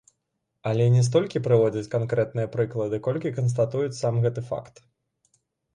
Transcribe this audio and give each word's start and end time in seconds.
Але 0.69 0.87
не 0.93 1.03
столькі 1.07 1.43
прыводзяць 1.47 1.91
канкрэтныя 1.95 2.51
прыклады, 2.57 3.01
колькі 3.09 3.35
канстатуюць 3.37 3.95
сам 4.01 4.13
гэты 4.27 4.41
факт. 4.51 4.75